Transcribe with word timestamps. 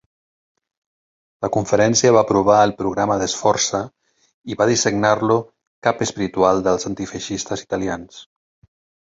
La 1.45 1.49
conferència 1.57 2.13
va 2.15 2.23
aprovar 2.25 2.55
el 2.69 2.73
programa 2.79 3.17
de 3.25 3.27
Sforza 3.33 3.83
i 4.53 4.57
va 4.63 4.67
designar-lo 4.73 5.39
cap 5.89 6.03
espiritual 6.09 6.65
dels 6.71 6.91
antifeixistes 6.93 7.67
italians. 7.69 8.21